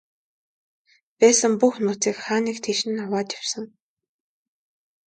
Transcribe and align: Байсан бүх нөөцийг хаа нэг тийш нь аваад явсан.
Байсан 1.19 1.51
бүх 1.61 1.75
нөөцийг 1.83 2.17
хаа 2.25 2.39
нэг 2.45 2.57
тийш 2.63 2.79
нь 2.89 3.03
аваад 3.05 3.29
явсан. 3.39 3.65